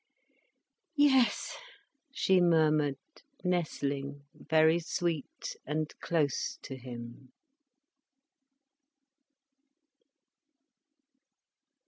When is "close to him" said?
6.01-7.31